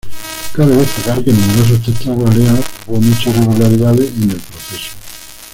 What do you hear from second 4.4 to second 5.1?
proceso.